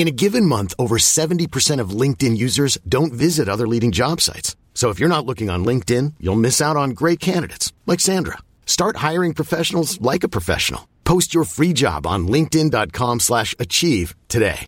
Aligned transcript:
In 0.00 0.08
a 0.08 0.10
given 0.10 0.46
month, 0.46 0.72
over 0.78 0.96
70% 0.96 1.78
of 1.78 1.90
LinkedIn 1.90 2.34
users 2.34 2.78
don't 2.88 3.12
visit 3.12 3.50
other 3.50 3.68
leading 3.68 3.92
job 3.92 4.22
sites. 4.22 4.56
So 4.72 4.88
if 4.88 4.98
you're 4.98 5.10
not 5.10 5.26
looking 5.26 5.50
on 5.50 5.62
LinkedIn, 5.62 6.14
you'll 6.18 6.44
miss 6.46 6.62
out 6.62 6.74
on 6.74 6.96
great 7.00 7.20
candidates 7.20 7.74
like 7.84 8.00
Sandra. 8.00 8.38
Start 8.64 8.96
hiring 8.96 9.34
professionals 9.34 10.00
like 10.00 10.24
a 10.24 10.28
professional. 10.36 10.88
Post 11.04 11.34
your 11.34 11.44
free 11.44 11.74
job 11.74 12.06
on 12.06 12.26
linkedin.com 12.28 13.20
slash 13.20 13.54
achieve 13.58 14.14
today. 14.28 14.64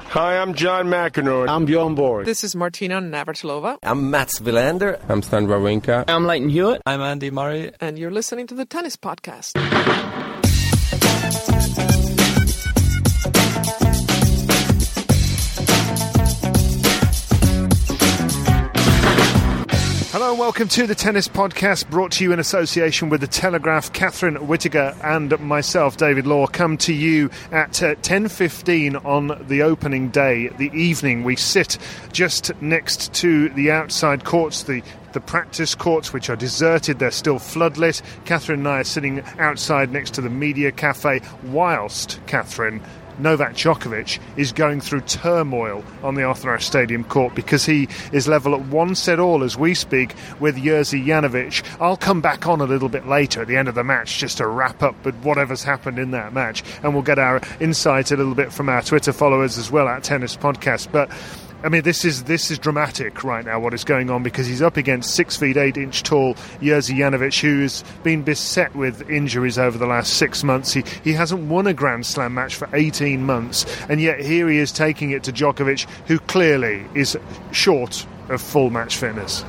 Hi, 0.00 0.42
I'm 0.42 0.54
John 0.54 0.86
McEnroe. 0.86 1.48
I'm 1.48 1.66
Bjorn 1.66 1.94
Borg. 1.94 2.26
This 2.26 2.42
is 2.42 2.56
Martina 2.56 3.00
Navratilova, 3.00 3.78
I'm 3.84 4.10
Mats 4.10 4.40
Wilander. 4.40 4.98
I'm 5.08 5.22
Stan 5.22 5.46
Wawrinka. 5.46 6.06
I'm 6.08 6.26
Lleyton 6.26 6.48
Hewitt. 6.48 6.82
I'm 6.86 7.00
Andy 7.00 7.30
Murray. 7.30 7.70
and 7.80 7.96
you're 8.00 8.10
listening 8.10 8.48
to 8.48 8.56
the 8.56 8.64
Tennis 8.64 8.96
Podcast. 8.96 9.54
Hello 20.20 20.32
and 20.32 20.38
welcome 20.38 20.68
to 20.68 20.86
the 20.86 20.94
Tennis 20.94 21.28
Podcast 21.28 21.88
brought 21.88 22.12
to 22.12 22.24
you 22.24 22.32
in 22.34 22.38
association 22.38 23.08
with 23.08 23.22
The 23.22 23.26
Telegraph. 23.26 23.90
Catherine 23.94 24.46
Whitaker 24.46 24.94
and 25.02 25.40
myself, 25.40 25.96
David 25.96 26.26
Law, 26.26 26.46
come 26.46 26.76
to 26.76 26.92
you 26.92 27.30
at 27.50 27.82
uh, 27.82 27.94
10.15 27.94 29.02
on 29.02 29.46
the 29.48 29.62
opening 29.62 30.10
day, 30.10 30.48
the 30.48 30.70
evening. 30.74 31.24
We 31.24 31.36
sit 31.36 31.78
just 32.12 32.52
next 32.60 33.14
to 33.14 33.48
the 33.48 33.70
outside 33.70 34.26
courts, 34.26 34.64
the 34.64 34.82
the 35.12 35.22
practice 35.22 35.74
courts, 35.74 36.12
which 36.12 36.28
are 36.28 36.36
deserted, 36.36 36.98
they're 36.98 37.10
still 37.10 37.38
floodlit. 37.38 38.02
Catherine 38.26 38.60
and 38.60 38.68
I 38.68 38.80
are 38.80 38.84
sitting 38.84 39.22
outside 39.38 39.90
next 39.90 40.12
to 40.14 40.20
the 40.20 40.28
media 40.28 40.70
cafe, 40.70 41.22
whilst 41.44 42.20
Catherine 42.26 42.82
Novak 43.18 43.54
Djokovic 43.54 44.18
is 44.36 44.52
going 44.52 44.80
through 44.80 45.02
turmoil 45.02 45.84
on 46.02 46.14
the 46.14 46.22
Arthur 46.22 46.54
Ashe 46.54 46.66
Stadium 46.66 47.04
court 47.04 47.34
because 47.34 47.66
he 47.66 47.88
is 48.12 48.28
level 48.28 48.54
at 48.54 48.62
one 48.66 48.94
set 48.94 49.18
all 49.18 49.42
as 49.42 49.56
we 49.56 49.74
speak 49.74 50.14
with 50.38 50.56
Jerzy 50.56 51.04
Janowicz. 51.04 51.64
I'll 51.80 51.96
come 51.96 52.20
back 52.20 52.46
on 52.46 52.60
a 52.60 52.64
little 52.64 52.88
bit 52.88 53.06
later 53.06 53.42
at 53.42 53.48
the 53.48 53.56
end 53.56 53.68
of 53.68 53.74
the 53.74 53.84
match 53.84 54.18
just 54.18 54.38
to 54.38 54.46
wrap 54.46 54.82
up 54.82 55.04
with 55.04 55.14
whatever's 55.22 55.62
happened 55.62 55.98
in 55.98 56.12
that 56.12 56.32
match, 56.32 56.62
and 56.82 56.94
we'll 56.94 57.02
get 57.02 57.18
our 57.18 57.40
insight 57.60 58.10
a 58.10 58.16
little 58.16 58.34
bit 58.34 58.52
from 58.52 58.68
our 58.68 58.82
Twitter 58.82 59.12
followers 59.12 59.58
as 59.58 59.70
well 59.70 59.88
at 59.88 60.04
Tennis 60.04 60.36
Podcast. 60.36 60.90
But 60.92 61.10
I 61.62 61.68
mean, 61.68 61.82
this 61.82 62.06
is 62.06 62.24
this 62.24 62.50
is 62.50 62.58
dramatic 62.58 63.22
right 63.22 63.44
now. 63.44 63.60
What 63.60 63.74
is 63.74 63.84
going 63.84 64.08
on 64.08 64.22
because 64.22 64.46
he's 64.46 64.62
up 64.62 64.78
against 64.78 65.14
six 65.14 65.36
feet 65.36 65.58
eight 65.58 65.76
inch 65.76 66.02
tall 66.02 66.34
Jerzy 66.62 66.96
Janowicz, 66.96 67.40
who's 67.40 67.82
been 68.02 68.22
beset 68.22 68.74
with 68.74 69.08
injuries 69.10 69.58
over 69.58 69.76
the 69.76 69.86
last 69.86 70.14
six 70.14 70.42
months. 70.42 70.72
He 70.72 70.82
he 71.04 71.12
hasn't 71.12 71.48
won 71.48 71.66
a 71.66 71.74
Grand 71.74 72.06
Slam 72.06 72.34
match 72.34 72.54
for 72.54 72.68
eighteen 72.72 73.26
months, 73.26 73.66
and 73.90 74.00
yet 74.00 74.20
here 74.20 74.48
he 74.48 74.56
is 74.56 74.72
taking 74.72 75.10
it 75.10 75.22
to 75.24 75.32
Djokovic, 75.32 75.86
who 76.06 76.18
clearly 76.20 76.86
is 76.94 77.18
short 77.52 78.06
of 78.30 78.40
full 78.40 78.70
match 78.70 78.96
fitness. 78.96 79.44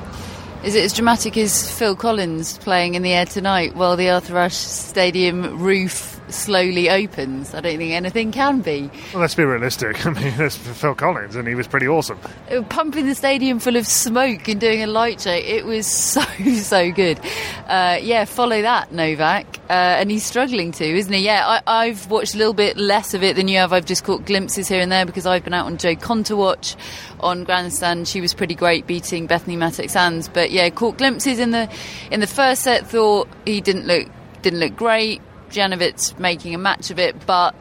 Is 0.64 0.76
it 0.76 0.84
as 0.84 0.92
dramatic 0.92 1.36
as 1.36 1.76
Phil 1.76 1.96
Collins 1.96 2.56
playing 2.58 2.94
in 2.94 3.02
the 3.02 3.12
air 3.12 3.26
tonight 3.26 3.74
while 3.74 3.96
the 3.96 4.10
Arthur 4.10 4.38
Ashe 4.38 4.54
Stadium 4.54 5.58
roof 5.58 6.20
slowly 6.28 6.88
opens? 6.88 7.52
I 7.52 7.60
don't 7.60 7.78
think 7.78 7.92
anything 7.92 8.30
can 8.30 8.60
be. 8.60 8.88
Well, 9.12 9.22
let's 9.22 9.34
be 9.34 9.42
realistic. 9.42 10.06
I 10.06 10.10
mean, 10.10 10.32
that's 10.36 10.56
Phil 10.56 10.94
Collins, 10.94 11.34
and 11.34 11.48
he 11.48 11.56
was 11.56 11.66
pretty 11.66 11.88
awesome. 11.88 12.16
Uh, 12.48 12.62
Pumping 12.62 13.06
the 13.06 13.16
stadium 13.16 13.58
full 13.58 13.74
of 13.74 13.88
smoke 13.88 14.46
and 14.46 14.60
doing 14.60 14.84
a 14.84 14.86
light 14.86 15.20
show, 15.22 15.32
it 15.32 15.64
was 15.64 15.84
so, 15.88 16.22
so 16.54 16.92
good. 16.92 17.18
Uh, 17.66 17.98
yeah, 18.00 18.24
follow 18.24 18.62
that, 18.62 18.92
Novak. 18.92 19.58
Uh, 19.68 19.72
and 19.98 20.12
he's 20.12 20.24
struggling 20.24 20.70
to, 20.72 20.84
isn't 20.84 21.12
he? 21.12 21.24
Yeah, 21.24 21.60
I, 21.66 21.86
I've 21.86 22.08
watched 22.08 22.34
a 22.34 22.38
little 22.38 22.54
bit 22.54 22.76
less 22.76 23.14
of 23.14 23.24
it 23.24 23.34
than 23.34 23.48
you 23.48 23.58
have. 23.58 23.72
I've 23.72 23.86
just 23.86 24.04
caught 24.04 24.26
glimpses 24.26 24.68
here 24.68 24.80
and 24.80 24.92
there 24.92 25.06
because 25.06 25.26
I've 25.26 25.42
been 25.42 25.54
out 25.54 25.66
on 25.66 25.76
Jo 25.78 25.96
Konta 25.96 26.36
watch 26.36 26.76
on 27.18 27.42
grandstand. 27.44 28.06
She 28.06 28.20
was 28.20 28.32
pretty 28.32 28.54
great 28.54 28.86
beating 28.86 29.26
Bethanie 29.26 29.56
Mattek-Sands. 29.56 30.28
But 30.28 30.51
yeah, 30.52 30.70
caught 30.70 30.98
glimpses 30.98 31.38
in 31.38 31.50
the 31.50 31.68
in 32.10 32.20
the 32.20 32.26
first 32.26 32.62
set. 32.62 32.86
Thought 32.86 33.28
he 33.44 33.60
didn't 33.60 33.86
look 33.86 34.08
didn't 34.42 34.60
look 34.60 34.76
great. 34.76 35.20
Janowicz 35.50 36.18
making 36.18 36.54
a 36.54 36.58
match 36.58 36.90
of 36.90 36.98
it, 36.98 37.26
but 37.26 37.54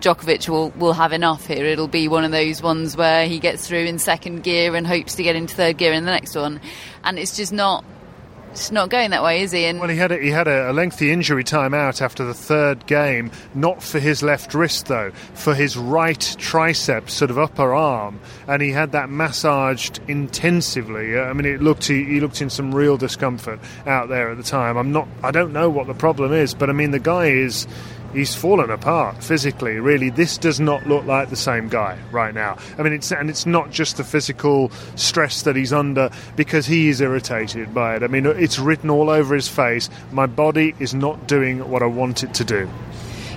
Djokovic 0.00 0.48
will, 0.48 0.70
will 0.70 0.92
have 0.92 1.12
enough 1.12 1.46
here. 1.46 1.64
It'll 1.64 1.88
be 1.88 2.08
one 2.08 2.24
of 2.24 2.30
those 2.30 2.60
ones 2.62 2.96
where 2.96 3.26
he 3.26 3.38
gets 3.38 3.66
through 3.66 3.84
in 3.84 3.98
second 3.98 4.42
gear 4.42 4.76
and 4.76 4.86
hopes 4.86 5.14
to 5.14 5.22
get 5.22 5.34
into 5.34 5.54
third 5.54 5.78
gear 5.78 5.92
in 5.92 6.04
the 6.04 6.10
next 6.10 6.34
one, 6.34 6.60
and 7.02 7.18
it's 7.18 7.36
just 7.36 7.52
not. 7.52 7.84
It's 8.54 8.70
not 8.70 8.88
going 8.88 9.10
that 9.10 9.24
way, 9.24 9.42
is 9.42 9.50
he? 9.50 9.64
And 9.64 9.80
Well, 9.80 9.88
he 9.88 9.96
had 9.96 10.12
a, 10.12 10.18
he 10.18 10.30
had 10.30 10.46
a, 10.46 10.70
a 10.70 10.72
lengthy 10.72 11.10
injury 11.10 11.42
time 11.42 11.74
out 11.74 12.00
after 12.00 12.24
the 12.24 12.32
third 12.32 12.86
game, 12.86 13.32
not 13.52 13.82
for 13.82 13.98
his 13.98 14.22
left 14.22 14.54
wrist 14.54 14.86
though, 14.86 15.10
for 15.34 15.56
his 15.56 15.76
right 15.76 16.20
tricep, 16.38 17.10
sort 17.10 17.32
of 17.32 17.38
upper 17.38 17.74
arm, 17.74 18.20
and 18.46 18.62
he 18.62 18.70
had 18.70 18.92
that 18.92 19.10
massaged 19.10 19.98
intensively. 20.06 21.18
Uh, 21.18 21.22
I 21.22 21.32
mean, 21.32 21.46
it 21.46 21.62
looked 21.62 21.88
he, 21.88 22.04
he 22.04 22.20
looked 22.20 22.40
in 22.40 22.48
some 22.48 22.72
real 22.72 22.96
discomfort 22.96 23.58
out 23.86 24.08
there 24.08 24.30
at 24.30 24.36
the 24.36 24.44
time. 24.44 24.76
I'm 24.76 24.92
not, 24.92 25.08
I 25.24 25.32
don't 25.32 25.52
know 25.52 25.68
what 25.68 25.88
the 25.88 25.94
problem 25.94 26.32
is, 26.32 26.54
but 26.54 26.70
I 26.70 26.74
mean, 26.74 26.92
the 26.92 27.00
guy 27.00 27.26
is. 27.26 27.66
He's 28.14 28.34
fallen 28.34 28.70
apart 28.70 29.22
physically. 29.22 29.80
Really, 29.80 30.08
this 30.08 30.38
does 30.38 30.60
not 30.60 30.86
look 30.86 31.04
like 31.04 31.30
the 31.30 31.36
same 31.36 31.68
guy 31.68 31.98
right 32.12 32.32
now. 32.32 32.56
I 32.78 32.82
mean, 32.82 32.92
it's 32.92 33.10
and 33.10 33.28
it's 33.28 33.44
not 33.44 33.70
just 33.70 33.96
the 33.96 34.04
physical 34.04 34.70
stress 34.94 35.42
that 35.42 35.56
he's 35.56 35.72
under 35.72 36.10
because 36.36 36.64
he 36.64 36.88
is 36.88 37.00
irritated 37.00 37.74
by 37.74 37.96
it. 37.96 38.04
I 38.04 38.06
mean, 38.06 38.24
it's 38.24 38.58
written 38.58 38.88
all 38.88 39.10
over 39.10 39.34
his 39.34 39.48
face. 39.48 39.90
My 40.12 40.26
body 40.26 40.74
is 40.78 40.94
not 40.94 41.26
doing 41.26 41.68
what 41.68 41.82
I 41.82 41.86
want 41.86 42.22
it 42.22 42.32
to 42.34 42.44
do. 42.44 42.70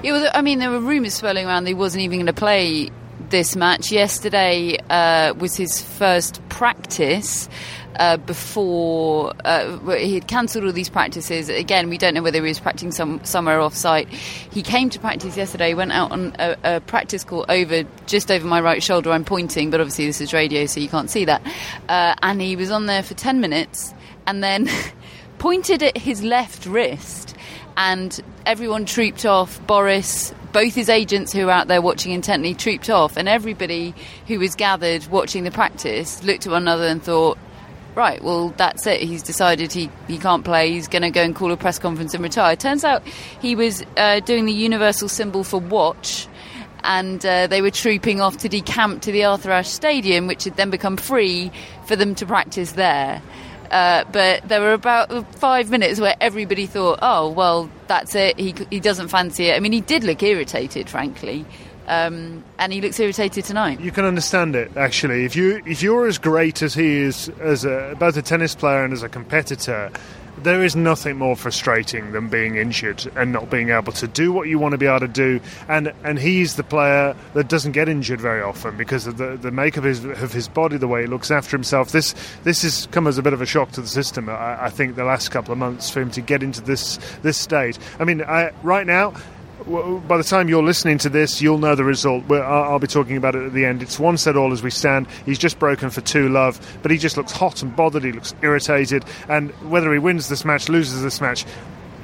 It 0.04 0.12
was, 0.12 0.30
I 0.34 0.44
mean, 0.44 0.60
there 0.60 0.70
were 0.70 0.80
rumours 0.80 1.16
swirling 1.16 1.48
around 1.48 1.64
that 1.64 1.72
he 1.72 1.74
wasn't 1.74 2.04
even 2.04 2.20
going 2.20 2.28
to 2.28 2.34
play 2.34 2.92
this 3.30 3.56
match. 3.56 3.92
Yesterday 3.92 4.78
uh, 4.92 5.34
was 5.34 5.56
his 5.56 5.82
first 5.82 6.40
practice. 6.50 7.50
Uh, 7.98 8.16
before 8.18 9.34
uh, 9.44 9.78
he 9.96 10.14
had 10.14 10.28
cancelled 10.28 10.64
all 10.64 10.72
these 10.72 10.90
practices. 10.90 11.50
Again, 11.50 11.90
we 11.90 11.98
don't 11.98 12.14
know 12.14 12.22
whether 12.22 12.42
he 12.44 12.48
was 12.48 12.60
practicing 12.60 12.92
some, 12.92 13.24
somewhere 13.24 13.60
off 13.60 13.74
site. 13.74 14.08
He 14.10 14.62
came 14.62 14.92
to 14.92 15.00
practice 15.00 15.36
yesterday, 15.36 15.74
went 15.74 15.92
out 15.92 16.12
on 16.12 16.36
a, 16.38 16.58
a, 16.64 16.82
practice 16.82 17.24
court 17.24 17.50
over 17.50 17.84
just 18.06 18.30
over 18.30 18.46
my 18.46 18.62
right 18.62 18.84
shoulder. 18.84 19.12
I'm 19.12 19.26
pointing, 19.26 19.72
but 19.72 19.82
obviously 19.82 20.06
this 20.06 20.22
is 20.22 20.32
radio, 20.32 20.68
so 20.68 20.80
you 20.80 20.90
can't 20.90 21.10
see 21.10 21.26
that. 21.26 21.42
Uh, 21.90 22.14
and 22.22 22.40
he 22.40 22.56
was 22.56 22.70
on 22.70 22.86
there 22.86 23.02
for 23.02 23.16
10 23.16 23.42
minutes 23.42 23.96
and 24.28 24.44
then 24.44 24.70
pointed 25.40 25.82
at 25.82 25.98
his 25.98 26.22
left 26.22 26.66
wrist, 26.68 27.36
and 27.78 28.20
everyone 28.46 28.86
trooped 28.86 29.26
off. 29.26 29.66
Boris, 29.66 30.34
both 30.52 30.76
his 30.76 30.90
agents 30.90 31.32
who 31.34 31.46
were 31.46 31.52
out 31.52 31.68
there 31.68 31.82
watching 31.82 32.12
intently 32.12 32.54
trooped 32.54 32.90
off, 32.90 33.18
and 33.18 33.28
everybody 33.28 33.96
who 34.28 34.38
was 34.38 34.56
gathered 34.56 35.08
watching 35.08 35.44
the 35.44 35.52
practice 35.52 36.24
looked 36.24 36.46
at 36.46 36.52
one 36.52 36.64
another 36.64 36.86
and 36.86 37.02
thought, 37.02 37.38
right, 37.98 38.24
well, 38.24 38.50
that's 38.50 38.88
it. 38.88 39.02
He's 39.02 39.24
decided 39.24 39.74
he, 39.74 39.90
he 40.08 40.18
can't 40.18 40.46
play. 40.46 40.72
He's 40.72 40.88
going 40.88 41.02
to 41.02 41.10
go 41.10 41.24
and 41.24 41.36
call 41.36 41.52
a 41.52 41.58
press 41.58 41.80
conference 41.80 42.14
and 42.14 42.24
retire. 42.24 42.56
Turns 42.56 42.86
out 42.86 43.06
he 43.42 43.56
was 43.56 43.84
uh, 43.98 44.22
doing 44.22 44.46
the 44.46 44.54
universal 44.54 45.10
symbol 45.10 45.44
for 45.44 45.60
watch. 45.60 46.28
And 46.84 47.26
uh, 47.26 47.48
they 47.48 47.62
were 47.62 47.72
trooping 47.72 48.22
off 48.22 48.38
to 48.38 48.48
decamp 48.48 49.02
to 49.02 49.12
the 49.12 49.26
Arthur 49.26 49.52
Ashe 49.52 49.70
Stadium, 49.70 50.28
which 50.28 50.46
had 50.46 50.56
then 50.56 50.70
become 50.70 50.96
free 50.96 51.52
for 51.86 51.98
them 51.98 52.16
to 52.16 52.26
practice 52.26 52.74
there. 52.74 53.22
Uh, 53.72 54.06
but 54.12 54.48
there 54.48 54.62
were 54.62 54.74
about 54.74 55.36
five 55.36 55.70
minutes 55.70 56.00
where 56.00 56.16
everybody 56.22 56.66
thought, 56.66 57.00
oh, 57.02 57.30
well, 57.30 57.70
that's 57.88 58.16
it. 58.16 58.40
He, 58.40 58.56
he 58.70 58.80
doesn't 58.80 59.10
fancy 59.10 59.48
it. 59.48 59.56
I 59.56 59.60
mean, 59.60 59.74
he 59.74 59.82
did 59.82 60.06
look 60.06 60.24
irritated, 60.24 60.88
frankly. 60.88 61.46
Um, 61.88 62.44
and 62.60 62.74
he 62.74 62.82
looks 62.82 63.00
irritated 63.00 63.46
tonight. 63.46 63.80
You 63.80 63.92
can 63.92 64.04
understand 64.04 64.56
it 64.56 64.76
actually. 64.76 65.24
If 65.24 65.36
you 65.36 65.62
if 65.66 65.82
you're 65.82 66.08
as 66.08 66.18
great 66.18 66.62
as 66.62 66.74
he 66.74 66.98
is 66.98 67.30
as 67.40 67.64
a, 67.64 67.96
both 67.98 68.18
a 68.18 68.22
tennis 68.22 68.56
player 68.56 68.84
and 68.84 68.92
as 68.92 69.04
a 69.04 69.10
competitor, 69.10 69.90
there 70.44 70.64
is 70.64 70.76
nothing 70.76 71.18
more 71.18 71.36
frustrating 71.36 72.12
than 72.12 72.28
being 72.30 72.56
injured 72.56 73.10
and 73.16 73.32
not 73.32 73.50
being 73.50 73.70
able 73.70 73.92
to 73.94 74.08
do 74.08 74.32
what 74.32 74.48
you 74.48 74.60
want 74.60 74.74
to 74.74 74.78
be 74.78 74.86
able 74.86 75.00
to 75.00 75.08
do. 75.08 75.40
And 75.68 75.94
and 76.04 76.20
he's 76.20 76.56
the 76.56 76.64
player 76.64 77.16
that 77.34 77.48
doesn't 77.48 77.72
get 77.72 77.88
injured 77.88 78.20
very 78.20 78.42
often 78.42 78.76
because 78.76 79.08
of 79.08 79.18
the, 79.18 79.38
the 79.38 79.52
makeup 79.52 79.80
of 79.80 79.84
his, 79.86 80.04
of 80.04 80.34
his 80.34 80.48
body, 80.48 80.78
the 80.78 80.88
way 80.88 81.02
he 81.02 81.08
looks 81.08 81.32
after 81.32 81.56
himself. 81.56 81.92
This 81.92 82.14
this 82.44 82.64
has 82.64 82.88
come 82.92 83.08
as 83.08 83.18
a 83.18 83.24
bit 83.24 83.34
of 83.34 83.42
a 83.42 83.46
shock 83.46 83.72
to 83.72 83.82
the 83.82 83.88
system. 83.88 84.28
I, 84.30 84.66
I 84.66 84.70
think 84.70 84.96
the 84.96 85.06
last 85.06 85.30
couple 85.30 85.54
of 85.54 85.58
months 85.58 85.90
for 85.90 86.02
him 86.02 86.12
to 86.12 86.22
get 86.22 86.44
into 86.44 86.62
this 86.62 87.00
this 87.22 87.38
state. 87.38 87.80
I 87.98 88.04
mean, 88.04 88.22
I, 88.22 88.52
right 88.62 88.86
now 88.86 89.14
by 89.68 90.18
the 90.18 90.24
time 90.24 90.48
you're 90.48 90.64
listening 90.64 90.98
to 91.00 91.10
this, 91.10 91.42
you'll 91.42 91.58
know 91.58 91.76
the 91.76 91.84
result. 91.84 92.30
I'll, 92.32 92.42
I'll, 92.42 92.80
be 92.80 92.88
talking 92.88 93.18
about 93.18 93.36
it 93.36 93.46
at 93.46 93.54
the 93.54 93.66
end. 93.66 93.82
It's 93.82 94.00
one 94.00 94.18
set 94.18 94.38
all 94.38 94.54
as 94.54 94.64
we 94.64 94.70
stand. 94.70 95.08
He's 95.26 95.38
just 95.38 95.60
broken 95.60 95.90
for 95.90 96.02
two 96.02 96.30
love, 96.30 96.60
but 96.82 96.92
he 96.92 96.98
just 96.98 97.18
looks 97.18 97.32
hot 97.32 97.62
and 97.62 97.76
bothered. 97.76 98.04
He 98.04 98.12
looks 98.12 98.34
irritated, 98.42 99.04
and 99.28 99.52
whether 99.70 99.92
he 99.92 100.00
wins 100.00 100.30
this 100.30 100.46
match, 100.46 100.70
loses 100.70 101.04
this 101.04 101.20
match, 101.20 101.46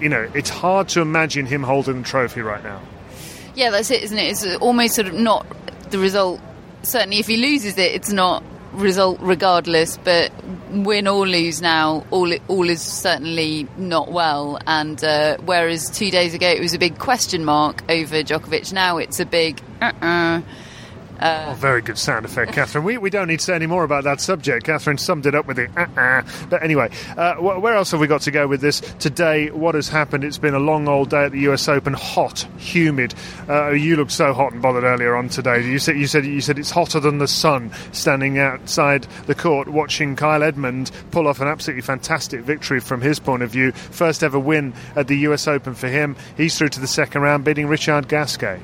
you 0.01 0.09
know, 0.09 0.29
it's 0.33 0.49
hard 0.49 0.89
to 0.89 1.01
imagine 1.01 1.45
him 1.45 1.63
holding 1.63 2.01
the 2.01 2.07
trophy 2.07 2.41
right 2.41 2.63
now. 2.63 2.81
Yeah, 3.55 3.69
that's 3.69 3.91
it, 3.91 4.03
isn't 4.03 4.17
it? 4.17 4.31
It's 4.31 4.45
almost 4.57 4.95
sort 4.95 5.07
of 5.07 5.13
not 5.13 5.45
the 5.91 5.99
result. 5.99 6.41
Certainly, 6.81 7.19
if 7.19 7.27
he 7.27 7.37
loses 7.37 7.77
it, 7.77 7.93
it's 7.93 8.11
not 8.11 8.43
result 8.73 9.19
regardless. 9.21 9.97
But 9.97 10.31
win 10.71 11.07
or 11.07 11.27
lose 11.27 11.61
now, 11.61 12.05
all 12.11 12.33
all 12.47 12.69
is 12.69 12.81
certainly 12.81 13.67
not 13.77 14.11
well. 14.11 14.59
And 14.67 15.03
uh, 15.03 15.37
whereas 15.45 15.89
two 15.89 16.11
days 16.11 16.33
ago 16.33 16.47
it 16.47 16.59
was 16.59 16.73
a 16.73 16.79
big 16.79 16.97
question 16.97 17.45
mark 17.45 17.83
over 17.89 18.23
Djokovic, 18.23 18.73
now 18.73 18.97
it's 18.97 19.19
a 19.19 19.25
big. 19.25 19.61
Uh-uh. 19.81 20.05
Uh, 20.05 20.41
oh, 21.23 21.55
very 21.57 21.81
good 21.81 21.97
sound 21.97 22.25
effect, 22.25 22.53
Catherine. 22.53 22.83
We, 22.83 22.97
we 22.97 23.09
don't 23.09 23.27
need 23.27 23.39
to 23.39 23.45
say 23.45 23.55
any 23.55 23.65
more 23.65 23.83
about 23.83 24.03
that 24.03 24.21
subject. 24.21 24.65
Catherine 24.65 24.97
summed 24.97 25.25
it 25.25 25.35
up 25.35 25.45
with 25.45 25.57
the 25.57 25.69
uh-uh. 25.79 26.23
But 26.49 26.63
anyway, 26.63 26.89
uh, 27.17 27.35
where 27.35 27.75
else 27.75 27.91
have 27.91 27.99
we 27.99 28.07
got 28.07 28.21
to 28.21 28.31
go 28.31 28.47
with 28.47 28.61
this? 28.61 28.81
Today, 28.99 29.49
what 29.49 29.75
has 29.75 29.87
happened? 29.87 30.23
It's 30.23 30.37
been 30.37 30.53
a 30.53 30.59
long 30.59 30.87
old 30.87 31.09
day 31.09 31.25
at 31.25 31.31
the 31.31 31.39
US 31.49 31.67
Open, 31.67 31.93
hot, 31.93 32.47
humid. 32.57 33.13
Uh, 33.47 33.71
you 33.71 33.95
looked 33.95 34.11
so 34.11 34.33
hot 34.33 34.53
and 34.53 34.61
bothered 34.61 34.83
earlier 34.83 35.15
on 35.15 35.29
today. 35.29 35.65
You 35.65 35.79
said, 35.79 35.97
you, 35.97 36.07
said, 36.07 36.25
you 36.25 36.41
said 36.41 36.59
it's 36.59 36.71
hotter 36.71 36.99
than 36.99 37.17
the 37.17 37.27
sun 37.27 37.71
standing 37.91 38.37
outside 38.37 39.03
the 39.25 39.35
court 39.35 39.67
watching 39.67 40.15
Kyle 40.15 40.43
Edmund 40.43 40.91
pull 41.11 41.27
off 41.27 41.39
an 41.39 41.47
absolutely 41.47 41.81
fantastic 41.81 42.41
victory 42.41 42.79
from 42.79 43.01
his 43.01 43.19
point 43.19 43.43
of 43.43 43.49
view. 43.49 43.71
First 43.71 44.23
ever 44.23 44.39
win 44.39 44.73
at 44.95 45.07
the 45.07 45.17
US 45.19 45.47
Open 45.47 45.73
for 45.73 45.87
him. 45.87 46.15
He's 46.35 46.57
through 46.57 46.69
to 46.69 46.79
the 46.79 46.87
second 46.87 47.21
round, 47.21 47.43
beating 47.43 47.67
Richard 47.67 48.07
Gasquet. 48.07 48.59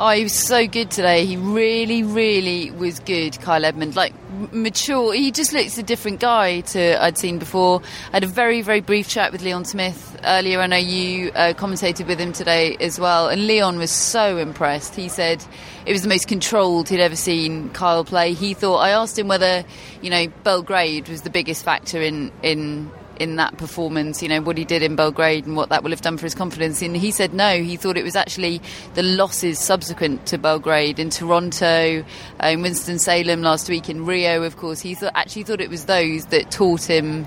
Oh, 0.00 0.10
he 0.10 0.24
was 0.24 0.34
so 0.34 0.66
good 0.66 0.90
today. 0.90 1.24
He 1.24 1.36
really, 1.36 2.02
really 2.02 2.72
was 2.72 2.98
good, 2.98 3.40
Kyle 3.40 3.64
Edmund. 3.64 3.94
Like, 3.94 4.12
mature. 4.52 5.14
He 5.14 5.30
just 5.30 5.52
looks 5.52 5.78
a 5.78 5.84
different 5.84 6.18
guy 6.18 6.62
to 6.62 7.00
I'd 7.00 7.16
seen 7.16 7.38
before. 7.38 7.80
I 8.08 8.16
had 8.16 8.24
a 8.24 8.26
very, 8.26 8.60
very 8.62 8.80
brief 8.80 9.08
chat 9.08 9.30
with 9.30 9.42
Leon 9.42 9.66
Smith 9.66 10.20
earlier. 10.24 10.60
I 10.60 10.66
know 10.66 10.76
you 10.76 11.30
uh, 11.30 11.54
commentated 11.54 12.08
with 12.08 12.18
him 12.18 12.32
today 12.32 12.76
as 12.80 12.98
well. 12.98 13.28
And 13.28 13.46
Leon 13.46 13.78
was 13.78 13.92
so 13.92 14.36
impressed. 14.38 14.96
He 14.96 15.08
said 15.08 15.44
it 15.86 15.92
was 15.92 16.02
the 16.02 16.08
most 16.08 16.26
controlled 16.26 16.88
he'd 16.88 16.98
ever 16.98 17.14
seen 17.14 17.70
Kyle 17.70 18.04
play. 18.04 18.32
He 18.32 18.52
thought, 18.52 18.78
I 18.78 18.90
asked 18.90 19.16
him 19.16 19.28
whether, 19.28 19.64
you 20.02 20.10
know, 20.10 20.26
Belgrade 20.42 21.08
was 21.08 21.22
the 21.22 21.30
biggest 21.30 21.64
factor 21.64 22.02
in, 22.02 22.32
in 22.42 22.90
in 23.18 23.36
that 23.36 23.56
performance, 23.56 24.22
you 24.22 24.28
know, 24.28 24.40
what 24.40 24.58
he 24.58 24.64
did 24.64 24.82
in 24.82 24.96
Belgrade 24.96 25.46
and 25.46 25.56
what 25.56 25.68
that 25.68 25.82
will 25.82 25.90
have 25.90 26.00
done 26.00 26.16
for 26.16 26.26
his 26.26 26.34
confidence. 26.34 26.82
And 26.82 26.96
he 26.96 27.10
said 27.10 27.34
no, 27.34 27.62
he 27.62 27.76
thought 27.76 27.96
it 27.96 28.04
was 28.04 28.16
actually 28.16 28.60
the 28.94 29.02
losses 29.02 29.58
subsequent 29.58 30.26
to 30.26 30.38
Belgrade 30.38 30.98
in 30.98 31.10
Toronto, 31.10 32.04
uh, 32.42 32.46
in 32.46 32.62
Winston-Salem 32.62 33.42
last 33.42 33.68
week, 33.68 33.88
in 33.88 34.04
Rio, 34.04 34.42
of 34.42 34.56
course. 34.56 34.80
He 34.80 34.94
thought, 34.94 35.12
actually 35.14 35.44
thought 35.44 35.60
it 35.60 35.70
was 35.70 35.84
those 35.86 36.26
that 36.26 36.50
taught 36.50 36.82
him 36.82 37.26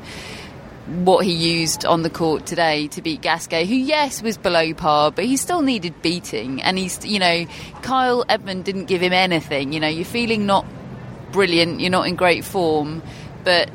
what 0.88 1.26
he 1.26 1.34
used 1.34 1.86
on 1.86 2.02
the 2.02 2.10
court 2.10 2.46
today 2.46 2.88
to 2.88 3.02
beat 3.02 3.22
Gasquet, 3.22 3.66
who, 3.66 3.76
yes, 3.76 4.22
was 4.22 4.38
below 4.38 4.74
par, 4.74 5.12
but 5.12 5.26
he 5.26 5.36
still 5.36 5.62
needed 5.62 6.02
beating. 6.02 6.62
And 6.62 6.78
he's, 6.78 7.06
you 7.06 7.20
know, 7.20 7.46
Kyle 7.82 8.24
Edmund 8.30 8.64
didn't 8.64 8.86
give 8.86 9.02
him 9.02 9.12
anything. 9.12 9.74
You 9.74 9.82
know, 9.82 9.90
you're 9.90 10.06
feeling 10.06 10.46
not 10.46 10.66
brilliant, 11.34 11.82
you're 11.82 11.92
not 11.92 12.08
in 12.08 12.16
great 12.16 12.46
form, 12.46 13.04
but 13.44 13.70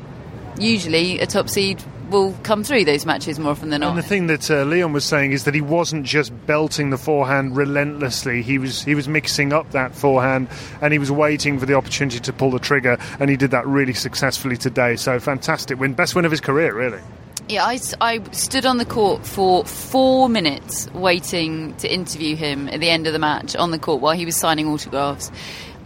usually 0.57 1.19
a 1.19 1.27
top 1.27 1.49
seed 1.49 1.83
will 2.13 2.33
come 2.43 2.63
through 2.63 2.85
those 2.85 3.05
matches 3.05 3.39
more 3.39 3.51
often 3.51 3.69
than 3.69 3.81
not. 3.81 3.89
And 3.89 3.97
the 3.97 4.03
thing 4.03 4.27
that 4.27 4.49
uh, 4.49 4.63
Leon 4.63 4.93
was 4.93 5.03
saying 5.03 5.33
is 5.33 5.43
that 5.43 5.53
he 5.53 5.59
wasn't 5.59 6.05
just 6.05 6.31
belting 6.45 6.91
the 6.91 6.97
forehand 6.97 7.57
relentlessly. 7.57 8.41
He 8.41 8.57
was 8.57 8.83
he 8.83 8.95
was 8.95 9.09
mixing 9.09 9.51
up 9.51 9.71
that 9.71 9.93
forehand, 9.93 10.47
and 10.81 10.93
he 10.93 10.99
was 10.99 11.11
waiting 11.11 11.59
for 11.59 11.65
the 11.65 11.73
opportunity 11.73 12.19
to 12.21 12.31
pull 12.31 12.51
the 12.51 12.59
trigger, 12.59 12.97
and 13.19 13.29
he 13.29 13.35
did 13.35 13.51
that 13.51 13.67
really 13.67 13.93
successfully 13.93 14.55
today. 14.55 14.95
So 14.95 15.19
fantastic 15.19 15.79
win, 15.79 15.93
best 15.93 16.15
win 16.15 16.23
of 16.23 16.31
his 16.31 16.39
career, 16.39 16.73
really. 16.73 17.01
Yeah, 17.49 17.65
I, 17.65 17.77
I 17.99 18.23
stood 18.31 18.65
on 18.65 18.77
the 18.77 18.85
court 18.85 19.25
for 19.25 19.65
four 19.65 20.29
minutes 20.29 20.89
waiting 20.93 21.75
to 21.77 21.93
interview 21.93 22.37
him 22.37 22.69
at 22.69 22.79
the 22.79 22.89
end 22.89 23.05
of 23.05 23.11
the 23.11 23.19
match 23.19 23.53
on 23.57 23.71
the 23.71 23.79
court 23.79 24.01
while 24.01 24.15
he 24.15 24.25
was 24.25 24.37
signing 24.37 24.67
autographs. 24.67 25.29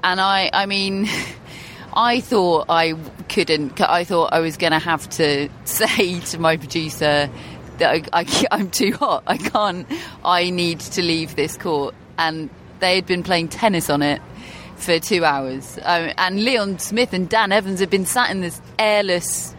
And 0.03 0.21
I, 0.21 0.51
I 0.53 0.67
mean, 0.67 1.07
I 1.97 2.19
thought 2.19 2.67
I 2.69 2.93
couldn't. 3.27 3.81
I 3.81 4.03
thought 4.03 4.31
I 4.31 4.39
was 4.39 4.55
going 4.55 4.71
to 4.71 4.79
have 4.79 5.09
to 5.09 5.49
say 5.65 6.19
to 6.19 6.39
my 6.39 6.55
producer 6.55 7.27
that 7.79 8.09
I, 8.13 8.25
am 8.51 8.69
too 8.71 8.93
hot. 8.93 9.23
I 9.25 9.37
can't. 9.37 9.87
I 10.23 10.51
need 10.51 10.79
to 10.81 11.01
leave 11.01 11.35
this 11.35 11.57
court. 11.57 11.95
And 12.19 12.51
they 12.79 12.95
had 12.95 13.07
been 13.07 13.23
playing 13.23 13.49
tennis 13.49 13.89
on 13.89 14.03
it 14.03 14.21
for 14.75 14.99
two 14.99 15.25
hours. 15.25 15.79
Um, 15.83 16.11
and 16.19 16.43
Leon 16.43 16.77
Smith 16.77 17.13
and 17.13 17.27
Dan 17.27 17.51
Evans 17.51 17.79
had 17.79 17.89
been 17.89 18.05
sat 18.05 18.29
in 18.29 18.41
this 18.41 18.61
airless, 18.77 19.55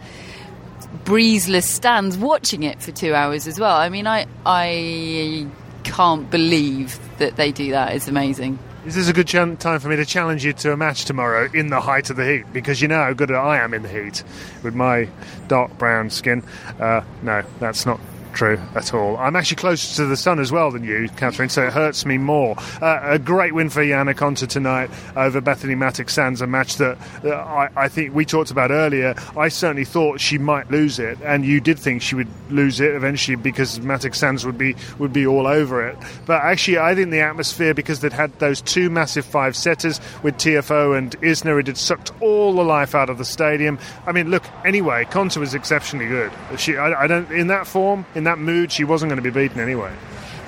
breezeless 1.03 1.63
stands 1.63 2.17
watching 2.17 2.63
it 2.63 2.81
for 2.81 2.91
two 2.91 3.13
hours 3.13 3.47
as 3.47 3.59
well. 3.59 3.75
I 3.75 3.89
mean, 3.89 4.07
I 4.07 4.27
I 4.45 5.45
can't 5.83 6.29
believe 6.29 6.97
that 7.17 7.35
they 7.35 7.51
do 7.51 7.71
that. 7.71 7.95
It's 7.95 8.07
amazing. 8.07 8.59
Is 8.85 8.95
this 8.95 9.09
a 9.09 9.13
good 9.13 9.27
ch- 9.27 9.33
time 9.33 9.79
for 9.79 9.89
me 9.89 9.97
to 9.97 10.05
challenge 10.05 10.45
you 10.45 10.53
to 10.53 10.71
a 10.71 10.77
match 10.77 11.03
tomorrow 11.03 11.49
in 11.53 11.67
the 11.67 11.81
height 11.81 12.09
of 12.09 12.15
the 12.15 12.25
heat? 12.25 12.53
Because 12.53 12.81
you 12.81 12.87
know 12.87 13.03
how 13.03 13.11
good 13.11 13.29
I 13.29 13.57
am 13.57 13.73
in 13.73 13.83
the 13.83 13.89
heat 13.89 14.23
with 14.63 14.73
my 14.73 15.09
dark 15.49 15.77
brown 15.77 16.09
skin. 16.09 16.43
Uh, 16.79 17.01
no, 17.21 17.43
that's 17.59 17.85
not 17.85 17.99
true 18.33 18.59
at 18.75 18.93
all. 18.93 19.17
I'm 19.17 19.35
actually 19.35 19.57
closer 19.57 19.95
to 19.97 20.05
the 20.05 20.17
sun 20.17 20.39
as 20.39 20.51
well 20.51 20.71
than 20.71 20.83
you, 20.83 21.09
Catherine, 21.17 21.49
so 21.49 21.67
it 21.67 21.73
hurts 21.73 22.05
me 22.05 22.17
more. 22.17 22.55
Uh, 22.81 22.99
a 23.03 23.19
great 23.19 23.53
win 23.53 23.69
for 23.69 23.83
Yana 23.83 24.15
Konta 24.15 24.47
tonight 24.47 24.89
over 25.15 25.41
Bethanie 25.41 25.75
Mattek-Sands, 25.75 26.41
a 26.41 26.47
match 26.47 26.77
that 26.77 26.97
uh, 27.23 27.29
I, 27.29 27.69
I, 27.75 27.87
think 27.87 28.13
we 28.13 28.25
talked 28.25 28.51
about 28.51 28.71
earlier. 28.71 29.15
I 29.37 29.49
certainly 29.49 29.85
thought 29.85 30.19
she 30.19 30.37
might 30.37 30.69
lose 30.71 30.99
it, 30.99 31.17
and 31.23 31.45
you 31.45 31.59
did 31.59 31.79
think 31.79 32.01
she 32.01 32.15
would 32.15 32.27
lose 32.49 32.79
it 32.79 32.95
eventually 32.95 33.35
because 33.35 33.79
Mattek-Sands 33.79 34.45
would 34.45 34.57
be 34.57 34.75
would 34.97 35.13
be 35.13 35.25
all 35.25 35.47
over 35.47 35.87
it. 35.87 35.97
But 36.25 36.41
actually, 36.41 36.79
I 36.79 36.95
think 36.95 37.11
the 37.11 37.21
atmosphere 37.21 37.73
because 37.73 37.99
they'd 37.99 38.13
had 38.13 38.37
those 38.39 38.61
two 38.61 38.89
massive 38.89 39.25
five 39.25 39.55
setters 39.55 39.99
with 40.23 40.35
Tiafoe 40.35 40.97
and 40.97 41.19
Isner, 41.21 41.59
it 41.59 41.67
had 41.67 41.77
sucked 41.77 42.11
all 42.21 42.53
the 42.53 42.63
life 42.63 42.95
out 42.95 43.09
of 43.09 43.17
the 43.17 43.25
stadium. 43.25 43.79
I 44.05 44.11
mean, 44.11 44.29
look, 44.29 44.43
anyway, 44.65 45.05
Konta 45.05 45.37
was 45.37 45.53
exceptionally 45.53 46.07
good. 46.07 46.31
She, 46.57 46.77
I, 46.77 47.03
I 47.03 47.07
don't 47.07 47.29
in 47.31 47.47
that 47.47 47.67
form 47.67 48.05
in 48.15 48.18
that 48.25 48.39
mood, 48.39 48.71
she 48.71 48.83
wasn't 48.83 49.09
going 49.09 49.21
to 49.21 49.23
be 49.23 49.29
beaten 49.29 49.59
anyway. 49.59 49.93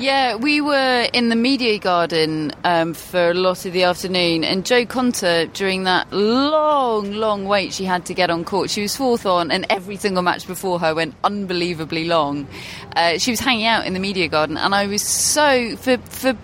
Yeah, 0.01 0.33
we 0.33 0.61
were 0.61 1.07
in 1.13 1.29
the 1.29 1.35
media 1.35 1.77
garden 1.77 2.53
um, 2.63 2.95
for 2.95 3.29
a 3.29 3.33
lot 3.35 3.67
of 3.67 3.73
the 3.73 3.83
afternoon, 3.83 4.43
and 4.43 4.65
Jo 4.65 4.83
Konta, 4.83 5.53
during 5.53 5.83
that 5.83 6.11
long, 6.11 7.11
long 7.11 7.45
wait 7.45 7.71
she 7.71 7.85
had 7.85 8.07
to 8.07 8.15
get 8.15 8.31
on 8.31 8.43
court, 8.43 8.71
she 8.71 8.81
was 8.81 8.95
fourth 8.95 9.27
on, 9.27 9.51
and 9.51 9.63
every 9.69 9.97
single 9.97 10.23
match 10.23 10.47
before 10.47 10.79
her 10.79 10.95
went 10.95 11.13
unbelievably 11.23 12.05
long. 12.05 12.47
Uh, 12.95 13.19
she 13.19 13.29
was 13.29 13.39
hanging 13.39 13.67
out 13.67 13.85
in 13.85 13.93
the 13.93 13.99
media 13.99 14.27
garden, 14.27 14.57
and 14.57 14.73
I 14.73 14.87
was 14.87 15.03
so 15.03 15.75
for 15.75 15.99
for 15.99 16.35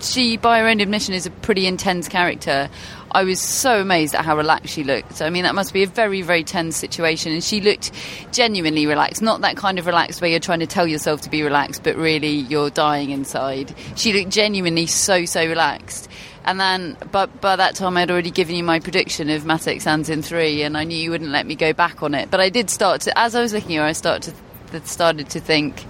she, 0.00 0.38
by 0.38 0.60
her 0.60 0.68
own 0.68 0.80
admission, 0.80 1.12
is 1.12 1.26
a 1.26 1.30
pretty 1.30 1.66
intense 1.66 2.08
character. 2.08 2.70
I 3.10 3.24
was 3.24 3.40
so 3.40 3.80
amazed 3.80 4.14
at 4.14 4.24
how 4.24 4.36
relaxed 4.36 4.74
she 4.74 4.84
looked. 4.84 5.22
I 5.22 5.30
mean, 5.30 5.44
that 5.44 5.54
must 5.54 5.72
be 5.72 5.82
a 5.82 5.86
very, 5.86 6.22
very 6.22 6.44
tense 6.44 6.76
situation. 6.76 7.32
And 7.32 7.42
she 7.42 7.60
looked 7.60 7.90
genuinely 8.32 8.86
relaxed. 8.86 9.22
Not 9.22 9.40
that 9.40 9.56
kind 9.56 9.78
of 9.78 9.86
relaxed 9.86 10.20
where 10.20 10.30
you're 10.30 10.40
trying 10.40 10.60
to 10.60 10.66
tell 10.66 10.86
yourself 10.86 11.22
to 11.22 11.30
be 11.30 11.42
relaxed, 11.42 11.82
but 11.82 11.96
really 11.96 12.28
you're 12.28 12.70
dying 12.70 13.10
inside. 13.10 13.74
She 13.96 14.12
looked 14.12 14.30
genuinely 14.30 14.86
so, 14.86 15.24
so 15.24 15.46
relaxed. 15.46 16.08
And 16.44 16.58
then, 16.58 16.96
but 17.12 17.40
by 17.40 17.56
that 17.56 17.74
time, 17.74 17.96
I'd 17.96 18.10
already 18.10 18.30
given 18.30 18.56
you 18.56 18.64
my 18.64 18.80
prediction 18.80 19.28
of 19.28 19.42
Mattek-Sands 19.42 20.08
in 20.08 20.22
three, 20.22 20.62
and 20.62 20.78
I 20.78 20.84
knew 20.84 20.96
you 20.96 21.10
wouldn't 21.10 21.30
let 21.30 21.46
me 21.46 21.54
go 21.54 21.74
back 21.74 22.02
on 22.02 22.14
it. 22.14 22.30
But 22.30 22.40
I 22.40 22.48
did 22.48 22.70
start 22.70 23.02
to, 23.02 23.18
as 23.18 23.34
I 23.34 23.42
was 23.42 23.52
looking 23.52 23.76
at 23.76 23.80
her, 23.80 23.86
I 23.86 23.92
started 23.92 24.34
to, 24.70 24.86
started 24.86 25.28
to 25.30 25.40
think, 25.40 25.84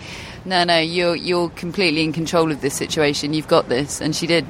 no, 0.44 0.64
no, 0.64 0.78
you're 0.78 1.14
you're 1.14 1.50
completely 1.50 2.02
in 2.02 2.12
control 2.12 2.50
of 2.50 2.60
this 2.60 2.74
situation. 2.74 3.34
You've 3.34 3.48
got 3.48 3.68
this, 3.68 4.00
and 4.00 4.16
she 4.16 4.26
did. 4.26 4.46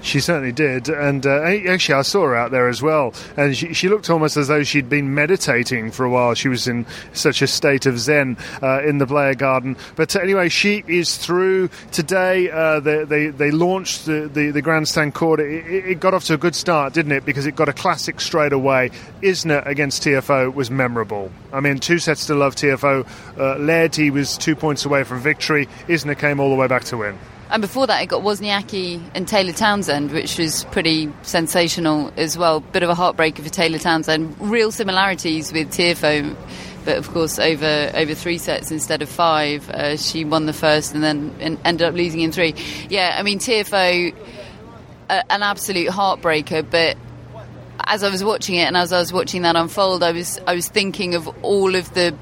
She 0.00 0.20
certainly 0.20 0.52
did, 0.52 0.88
and 0.88 1.26
uh, 1.26 1.42
actually, 1.42 1.96
I 1.96 2.02
saw 2.02 2.22
her 2.22 2.36
out 2.36 2.50
there 2.50 2.68
as 2.68 2.80
well, 2.80 3.12
and 3.36 3.56
she, 3.56 3.74
she, 3.74 3.88
looked 3.88 4.08
almost 4.08 4.36
as 4.36 4.48
though 4.48 4.62
she'd 4.62 4.88
been 4.88 5.14
meditating 5.14 5.90
for 5.90 6.04
a 6.04 6.10
while. 6.10 6.34
She 6.34 6.48
was 6.48 6.68
in 6.68 6.86
such 7.12 7.42
a 7.42 7.46
state 7.46 7.84
of 7.84 7.98
zen 7.98 8.36
uh, 8.62 8.82
in 8.82 8.98
the 8.98 9.06
Blair 9.06 9.34
Garden. 9.34 9.76
But 9.96 10.14
uh, 10.14 10.20
anyway, 10.20 10.48
she 10.50 10.84
is 10.86 11.16
through 11.16 11.68
today. 11.90 12.50
Uh, 12.50 12.80
they, 12.80 13.04
they, 13.04 13.26
they 13.28 13.50
launched 13.50 14.06
the, 14.06 14.30
the, 14.32 14.50
the 14.50 14.62
grandstand 14.62 15.14
court. 15.14 15.40
It, 15.40 15.66
it, 15.66 16.00
got 16.00 16.14
off 16.14 16.24
to 16.24 16.34
a 16.34 16.38
good 16.38 16.54
start, 16.54 16.94
didn't 16.94 17.12
it? 17.12 17.24
Because 17.24 17.46
it 17.46 17.56
got 17.56 17.68
a 17.68 17.72
classic 17.72 18.20
straight 18.20 18.52
away. 18.52 18.90
Isner 19.22 19.66
against 19.66 20.04
Tiafoe 20.04 20.54
was 20.54 20.70
memorable. 20.70 21.32
I 21.52 21.60
mean, 21.60 21.78
two 21.78 21.98
sets 21.98 22.26
to 22.26 22.34
love. 22.34 22.54
Tiafoe 22.54 23.06
uh, 23.36 23.58
led. 23.58 23.96
He 23.96 24.10
was 24.10 24.38
two 24.38 24.54
points 24.54 24.84
away 24.84 25.02
from 25.04 25.20
victory. 25.20 25.66
Isner 25.88 26.16
came 26.16 26.40
all 26.40 26.50
the 26.50 26.56
way 26.56 26.68
back 26.68 26.84
to 26.84 26.96
win. 26.98 27.18
And 27.50 27.62
before 27.62 27.86
that, 27.86 28.02
it 28.02 28.06
got 28.06 28.22
Wozniacki 28.22 29.02
and 29.14 29.26
Taylor 29.26 29.52
Townsend, 29.52 30.12
which 30.12 30.38
was 30.38 30.64
pretty 30.64 31.10
sensational 31.22 32.12
as 32.16 32.36
well. 32.36 32.60
Bit 32.60 32.82
of 32.82 32.90
a 32.90 32.94
heartbreaker 32.94 33.42
for 33.42 33.48
Taylor 33.48 33.78
Townsend. 33.78 34.36
Real 34.38 34.70
similarities 34.70 35.50
with 35.50 35.70
Tiafoe, 35.70 36.36
but 36.84 36.98
of 36.98 37.08
course 37.10 37.38
over 37.38 37.90
over 37.94 38.14
three 38.14 38.36
sets 38.36 38.70
instead 38.70 39.00
of 39.00 39.08
five. 39.08 39.68
Uh, 39.70 39.96
she 39.96 40.26
won 40.26 40.44
the 40.44 40.52
first 40.52 40.94
and 40.94 41.02
then 41.02 41.58
ended 41.64 41.88
up 41.88 41.94
losing 41.94 42.20
in 42.20 42.32
three. 42.32 42.54
Yeah, 42.90 43.16
I 43.18 43.22
mean 43.22 43.40
uh, 45.08 45.22
an 45.30 45.42
absolute 45.42 45.88
heartbreaker, 45.88 46.68
but 46.70 46.98
as 47.80 48.02
I 48.02 48.10
was 48.10 48.22
watching 48.22 48.56
it 48.56 48.64
and 48.64 48.76
as 48.76 48.92
I 48.92 48.98
was 48.98 49.10
watching 49.10 49.42
that 49.42 49.56
unfold, 49.56 50.02
I 50.02 50.12
was 50.12 50.38
I 50.46 50.54
was 50.54 50.68
thinking 50.68 51.14
of 51.14 51.26
all 51.42 51.74
of 51.74 51.94
the 51.94 52.14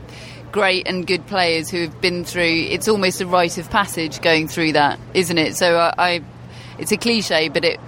great 0.52 0.86
and 0.86 1.06
good 1.06 1.26
players 1.26 1.70
who 1.70 1.82
have 1.82 2.00
been 2.00 2.24
through. 2.24 2.42
It's 2.42 2.88
almost 2.88 3.20
a 3.20 3.26
rite 3.26 3.58
of 3.58 3.70
passage 3.70 4.20
going 4.20 4.48
through 4.48 4.72
that, 4.72 4.98
isn't 5.14 5.38
it? 5.38 5.56
So 5.56 5.76
I, 5.76 5.94
I 5.98 6.22
it's 6.78 6.92
a 6.92 6.96
cliche, 6.96 7.48
but 7.48 7.64
it 7.64 7.80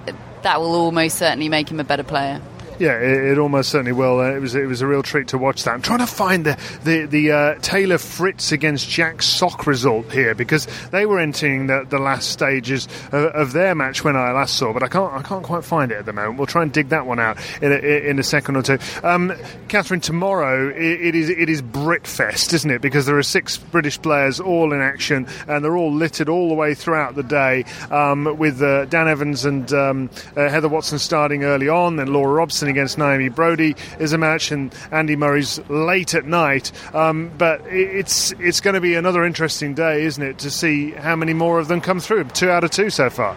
that 0.43 0.61
will 0.61 0.75
almost 0.75 1.19
certainly 1.19 1.49
make 1.49 1.71
him 1.71 1.81
a 1.81 1.85
better 1.85 2.05
player. 2.05 2.41
Yeah, 2.79 2.99
it, 2.99 3.33
it, 3.33 3.39
almost 3.39 3.71
certainly 3.71 3.93
will. 3.93 4.21
Uh, 4.21 4.35
it 4.35 4.41
was 4.41 4.55
it 4.55 4.67
was 4.67 4.83
a 4.83 4.87
real 4.87 5.03
treat 5.03 5.29
to 5.29 5.39
watch 5.39 5.65
that. 5.65 5.75
I'm 5.75 5.83
trying 5.83 5.99
to 5.99 6.07
find 6.07 6.47
the 6.47 6.57
the, 6.85 7.07
the 7.07 7.33
uh, 7.33 7.55
Taylor 7.61 7.99
Fritz 7.99 8.53
against 8.53 8.89
Jack 8.89 9.21
Sock 9.21 9.67
result 9.67 10.13
here 10.13 10.35
because 10.35 10.69
they 10.91 11.05
were 11.05 11.19
entering 11.19 11.67
the, 11.67 11.85
the 11.89 11.99
last 11.99 12.31
stages 12.31 12.87
of, 13.11 13.25
of, 13.35 13.53
their 13.53 13.75
match 13.75 14.05
when 14.05 14.15
I 14.15 14.31
last 14.31 14.57
saw, 14.57 14.73
but 14.73 14.85
I 14.85 14.89
can't 14.89 15.13
I 15.13 15.23
can't 15.23 15.43
quite 15.43 15.65
find 15.65 15.91
it 15.91 15.97
at 15.97 16.07
the 16.07 16.13
moment. 16.13 16.39
We'll 16.39 16.47
try 16.47 16.63
and 16.63 16.73
dig 16.73 16.91
that 16.91 17.05
one 17.05 17.19
out 17.19 17.39
in 17.61 17.73
a, 17.73 17.77
in 17.77 18.19
a 18.21 18.23
second 18.23 18.57
or 18.57 18.63
two. 18.63 18.79
Um, 19.03 19.33
Catherine, 19.67 20.01
tomorrow 20.01 20.69
it, 20.69 21.01
it 21.01 21.15
is 21.17 21.31
it 21.31 21.49
is 21.49 21.63
Britfest, 21.63 22.53
isn't 22.55 22.71
it? 22.71 22.81
Because 22.81 23.07
there 23.07 23.19
are 23.19 23.25
six 23.25 23.57
British 23.57 24.01
players 24.01 24.39
all 24.39 24.73
in 24.73 24.81
action 24.81 25.27
and 25.49 25.65
they're 25.65 25.77
all 25.77 25.93
littered 25.93 26.29
all 26.29 26.49
the 26.49 26.55
way 26.55 26.75
throughout 26.75 27.17
the 27.17 27.25
day 27.25 27.65
um, 27.91 28.37
with 28.39 28.63
uh, 28.63 28.85
Dan 28.85 29.09
Evans 29.09 29.45
and 29.45 29.73
um, 29.73 30.11
uh, 30.37 30.49
Heather 30.49 30.69
Watson 30.69 31.01
starting 31.01 31.43
early 31.43 31.69
on, 31.69 31.97
then 31.97 32.13
Laura 32.13 32.35
Robson 32.35 32.68
against 32.69 32.99
Naomi 32.99 33.29
Broady 33.29 33.77
is 33.99 34.13
a 34.13 34.19
match, 34.19 34.51
and 34.51 34.75
Andy 34.91 35.17
Murray's 35.17 35.59
late 35.69 36.15
at 36.15 36.25
night. 36.25 36.73
Um, 36.95 37.31
but 37.37 37.63
it's 37.67 38.33
it's 38.33 38.61
going 38.61 38.75
to 38.75 38.81
be 38.81 38.95
another 38.95 39.25
interesting 39.25 39.75
day, 39.75 40.05
isn't 40.05 40.23
it, 40.23 40.39
to 40.39 40.51
see 40.51 40.93
how 40.93 41.17
many 41.17 41.35
more 41.35 41.59
of 41.59 41.69
them 41.69 41.81
come 41.81 42.01
through? 42.01 42.25
Two 42.25 42.51
out 42.51 42.65
of 42.65 42.71
two 42.71 42.91
so 42.91 43.11
far. 43.11 43.37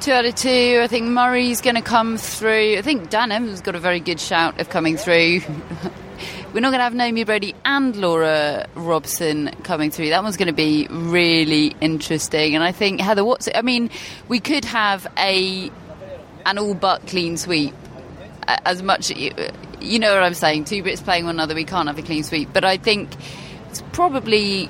Two 0.00 0.12
out 0.12 0.24
of 0.24 0.34
two. 0.34 0.80
I 0.82 0.86
think 0.88 1.06
Murray's 1.06 1.60
going 1.60 1.76
to 1.76 1.82
come 1.82 2.18
through. 2.18 2.76
I 2.76 2.82
think 2.82 3.08
Dan 3.08 3.32
Evans 3.32 3.60
got 3.60 3.74
a 3.74 3.80
very 3.80 4.00
good 4.00 4.20
shout 4.20 4.60
of 4.60 4.68
coming 4.68 4.96
through. 4.96 5.40
We're 6.52 6.60
not 6.60 6.70
going 6.70 6.78
to 6.78 6.84
have 6.84 6.94
Naomi 6.94 7.24
Broady 7.24 7.54
and 7.64 7.94
Laura 7.96 8.66
Robson 8.74 9.50
coming 9.62 9.90
through. 9.90 10.10
That 10.10 10.22
one's 10.22 10.36
going 10.36 10.46
to 10.46 10.54
be 10.54 10.86
really 10.90 11.76
interesting. 11.80 12.54
And 12.54 12.64
I 12.64 12.72
think 12.72 13.00
Heather 13.00 13.24
Watson. 13.24 13.52
I 13.56 13.62
mean, 13.62 13.90
we 14.28 14.40
could 14.40 14.64
have 14.64 15.06
a 15.18 15.70
an 16.46 16.58
all 16.58 16.74
but 16.74 17.06
clean 17.08 17.36
sweep 17.36 17.74
as 18.48 18.82
much 18.82 19.10
you 19.80 19.98
know 19.98 20.14
what 20.14 20.22
I'm 20.22 20.34
saying. 20.34 20.64
Two 20.64 20.82
Brits 20.82 21.02
playing 21.02 21.26
one 21.26 21.36
another, 21.36 21.54
we 21.54 21.64
can't 21.64 21.88
have 21.88 21.98
a 21.98 22.02
clean 22.02 22.24
sweep. 22.24 22.52
But 22.52 22.64
I 22.64 22.76
think 22.76 23.10
it's 23.68 23.82
probably 23.92 24.68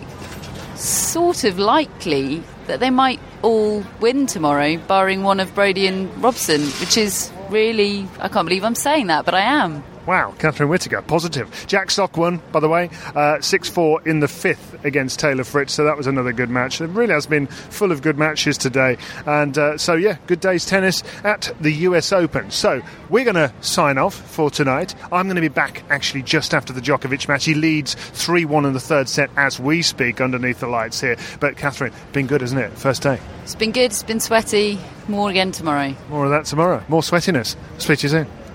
sort 0.74 1.44
of 1.44 1.58
likely 1.58 2.42
that 2.66 2.80
they 2.80 2.90
might 2.90 3.20
all 3.42 3.84
win 4.00 4.26
tomorrow, 4.26 4.76
barring 4.76 5.22
one 5.22 5.40
of 5.40 5.54
Broady 5.54 5.86
and 5.86 6.22
Robson, 6.22 6.62
which 6.80 6.96
is 6.96 7.30
really 7.50 8.06
I 8.18 8.28
can't 8.28 8.46
believe 8.46 8.64
I'm 8.64 8.74
saying 8.74 9.06
that, 9.06 9.24
but 9.24 9.34
I 9.34 9.40
am. 9.40 9.82
Wow, 10.06 10.34
Catherine 10.38 10.68
Whitaker, 10.68 11.02
positive. 11.02 11.64
Jack 11.66 11.90
Sock 11.90 12.16
won, 12.16 12.40
by 12.52 12.60
the 12.60 12.68
way, 12.68 12.90
uh, 13.16 13.40
6 13.40 13.68
uh, 13.68 13.72
4 13.72 14.02
in 14.06 14.20
the 14.20 14.28
fifth 14.28 14.84
against 14.84 15.18
Taylor 15.18 15.42
Fritz, 15.42 15.72
so 15.72 15.82
that 15.82 15.96
was 15.96 16.06
another 16.06 16.32
good 16.32 16.48
match. 16.48 16.80
It 16.80 16.86
really 16.88 17.12
has 17.12 17.26
been 17.26 17.48
full 17.48 17.90
of 17.90 18.02
good 18.02 18.16
matches 18.16 18.56
today. 18.56 18.98
And 19.26 19.58
uh, 19.58 19.76
so, 19.78 19.94
yeah, 19.94 20.18
good 20.28 20.38
day's 20.38 20.64
tennis 20.64 21.02
at 21.24 21.52
the 21.60 21.72
US 21.72 22.12
Open. 22.12 22.52
So, 22.52 22.82
we're 23.10 23.24
going 23.24 23.34
to 23.34 23.52
sign 23.62 23.98
off 23.98 24.14
for 24.14 24.48
tonight. 24.48 24.94
I'm 25.10 25.26
going 25.26 25.34
to 25.34 25.40
be 25.40 25.48
back 25.48 25.82
actually 25.90 26.22
just 26.22 26.54
after 26.54 26.72
the 26.72 26.80
Djokovic 26.80 27.26
match. 27.26 27.44
He 27.44 27.54
leads 27.54 27.94
3 27.94 28.44
1 28.44 28.64
in 28.64 28.74
the 28.74 28.80
third 28.80 29.08
set 29.08 29.28
as 29.36 29.58
we 29.58 29.82
speak 29.82 30.20
underneath 30.20 30.60
the 30.60 30.68
lights 30.68 31.00
here. 31.00 31.16
But, 31.40 31.56
Catherine, 31.56 31.92
been 32.12 32.28
good, 32.28 32.42
isn't 32.42 32.58
it? 32.58 32.72
First 32.78 33.02
day. 33.02 33.18
It's 33.42 33.56
been 33.56 33.72
good, 33.72 33.86
it's 33.86 34.04
been 34.04 34.20
sweaty. 34.20 34.78
More 35.08 35.30
again 35.30 35.50
tomorrow. 35.50 35.96
More 36.10 36.26
of 36.26 36.30
that 36.30 36.44
tomorrow. 36.44 36.84
More 36.88 37.02
sweatiness. 37.02 37.56
Speak 37.78 37.98
to 38.00 38.02
you 38.04 38.10
soon. 38.10 38.45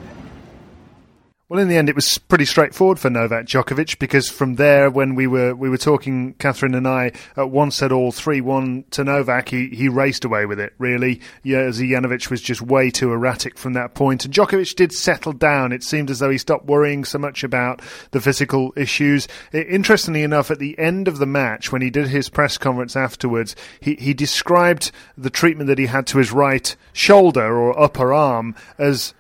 Well, 1.52 1.60
in 1.60 1.68
the 1.68 1.76
end, 1.76 1.90
it 1.90 1.96
was 1.96 2.18
pretty 2.18 2.46
straightforward 2.46 2.98
for 2.98 3.10
Novak 3.10 3.46
Djokovic 3.46 4.00
because 4.00 4.30
from 4.30 4.56
there, 4.56 4.90
when 4.90 5.16
we 5.16 5.28
were 5.28 5.54
we 5.54 5.70
were 5.70 5.78
talking, 5.78 6.34
Catherine 6.36 6.74
and 6.74 6.88
I, 6.88 7.12
at 7.36 7.50
one 7.50 7.72
set 7.72 7.92
all 7.92 8.14
three 8.14 8.40
one 8.40 8.86
to 8.92 9.04
Novak, 9.04 9.50
he 9.50 9.68
he 9.68 9.90
raced 9.90 10.24
away 10.24 10.46
with 10.46 10.62
it. 10.62 10.72
Really, 10.78 11.20
yeah, 11.44 11.64
was 11.66 12.42
just 12.42 12.62
way 12.62 12.90
too 12.90 13.12
erratic 13.12 13.58
from 13.58 13.74
that 13.74 13.96
point, 13.96 14.24
and 14.24 14.34
Djokovic 14.34 14.74
did 14.78 14.94
settle 14.94 15.34
down. 15.34 15.74
It 15.74 15.84
seemed 15.84 16.10
as 16.10 16.20
though 16.20 16.30
he 16.30 16.38
stopped 16.38 16.68
worrying 16.68 17.04
so 17.04 17.18
much 17.20 17.44
about 17.44 17.82
the 18.12 18.22
physical 18.22 18.72
issues. 18.78 19.28
Interestingly 19.52 20.24
enough, 20.24 20.52
at 20.52 20.60
the 20.60 20.80
end 20.80 21.10
of 21.10 21.18
the 21.18 21.26
match, 21.26 21.70
when 21.70 21.82
he 21.82 21.90
did 21.90 22.08
his 22.08 22.30
press 22.30 22.58
conference 22.58 22.96
afterwards, 22.96 23.58
he 23.82 23.96
he 23.96 24.14
described 24.14 24.94
the 25.18 25.30
treatment 25.30 25.68
that 25.68 25.80
he 25.80 25.88
had 25.88 26.08
to 26.08 26.18
his 26.18 26.32
right 26.32 26.78
shoulder 26.94 27.58
or 27.58 27.78
upper 27.78 28.14
arm 28.14 28.56
as 28.78 29.14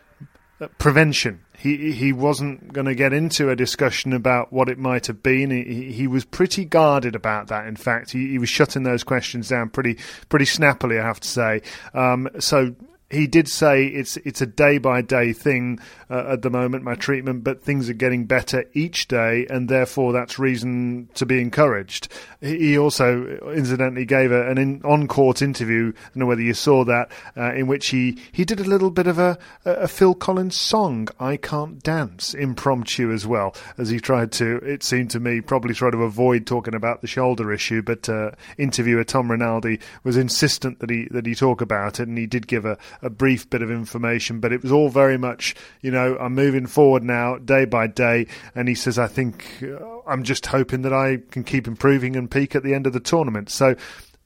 uh, 0.61 0.69
prevention 0.77 1.41
he 1.61 1.91
he 1.91 2.11
wasn't 2.11 2.73
going 2.73 2.87
to 2.87 2.95
get 2.95 3.13
into 3.13 3.49
a 3.51 3.55
discussion 3.55 4.13
about 4.13 4.51
what 4.51 4.67
it 4.67 4.79
might 4.79 5.05
have 5.05 5.21
been. 5.21 5.51
He, 5.51 5.91
he 5.91 6.07
was 6.07 6.25
pretty 6.25 6.65
guarded 6.65 7.15
about 7.15 7.47
that. 7.47 7.67
In 7.67 7.75
fact, 7.75 8.11
he, 8.11 8.29
he 8.29 8.39
was 8.39 8.49
shutting 8.49 8.81
those 8.81 9.03
questions 9.03 9.49
down 9.49 9.69
pretty 9.69 9.97
pretty 10.29 10.45
snappily. 10.45 10.97
I 10.97 11.03
have 11.03 11.19
to 11.19 11.27
say. 11.27 11.61
Um, 11.93 12.29
so 12.39 12.75
he 13.11 13.27
did 13.27 13.47
say 13.47 13.85
it's 13.85 14.17
it's 14.17 14.41
a 14.41 14.45
day 14.45 14.77
by 14.77 15.01
day 15.01 15.33
thing 15.33 15.79
uh, 16.09 16.25
at 16.29 16.41
the 16.41 16.49
moment, 16.49 16.83
my 16.83 16.95
treatment, 16.95 17.43
but 17.43 17.63
things 17.63 17.89
are 17.89 17.93
getting 17.93 18.25
better 18.25 18.65
each 18.73 19.07
day, 19.07 19.45
and 19.49 19.69
therefore 19.69 20.13
that's 20.13 20.39
reason 20.39 21.09
to 21.13 21.25
be 21.25 21.39
encouraged. 21.41 22.07
He 22.41 22.77
also, 22.77 23.25
incidentally, 23.53 24.05
gave 24.05 24.31
a, 24.31 24.49
an 24.49 24.81
on 24.83 25.07
court 25.07 25.41
interview. 25.41 25.93
I 25.95 26.01
don't 26.07 26.15
know 26.17 26.25
whether 26.25 26.41
you 26.41 26.53
saw 26.53 26.83
that, 26.85 27.11
uh, 27.37 27.53
in 27.53 27.67
which 27.67 27.89
he, 27.89 28.17
he 28.31 28.45
did 28.45 28.59
a 28.59 28.65
little 28.65 28.91
bit 28.91 29.07
of 29.07 29.19
a, 29.19 29.37
a 29.65 29.87
Phil 29.87 30.15
Collins 30.15 30.59
song, 30.59 31.07
"I 31.19 31.37
Can't 31.37 31.81
Dance," 31.83 32.33
impromptu 32.33 33.11
as 33.11 33.27
well, 33.27 33.55
as 33.77 33.89
he 33.89 33.99
tried 33.99 34.31
to. 34.33 34.57
It 34.57 34.83
seemed 34.83 35.11
to 35.11 35.19
me 35.19 35.41
probably 35.41 35.73
try 35.73 35.91
to 35.91 36.03
avoid 36.03 36.45
talking 36.45 36.75
about 36.75 37.01
the 37.01 37.07
shoulder 37.07 37.51
issue, 37.51 37.81
but 37.81 38.09
uh, 38.09 38.31
interviewer 38.57 39.03
Tom 39.03 39.31
Rinaldi 39.31 39.79
was 40.03 40.17
insistent 40.17 40.79
that 40.79 40.89
he 40.89 41.07
that 41.11 41.25
he 41.25 41.35
talk 41.35 41.61
about 41.61 41.99
it, 41.99 42.07
and 42.07 42.17
he 42.17 42.27
did 42.27 42.47
give 42.47 42.65
a 42.65 42.77
a 43.01 43.09
brief 43.09 43.49
bit 43.49 43.61
of 43.61 43.71
information, 43.71 44.39
but 44.39 44.51
it 44.51 44.61
was 44.61 44.71
all 44.71 44.89
very 44.89 45.17
much, 45.17 45.55
you 45.81 45.91
know, 45.91 46.17
I'm 46.19 46.33
moving 46.33 46.67
forward 46.67 47.03
now 47.03 47.37
day 47.37 47.65
by 47.65 47.87
day. 47.87 48.27
And 48.55 48.67
he 48.67 48.75
says, 48.75 48.99
I 48.99 49.07
think 49.07 49.63
uh, 49.63 49.99
I'm 50.07 50.23
just 50.23 50.45
hoping 50.45 50.83
that 50.83 50.93
I 50.93 51.19
can 51.31 51.43
keep 51.43 51.67
improving 51.67 52.15
and 52.15 52.29
peak 52.29 52.55
at 52.55 52.63
the 52.63 52.73
end 52.73 52.87
of 52.87 52.93
the 52.93 52.99
tournament. 52.99 53.49
So 53.49 53.75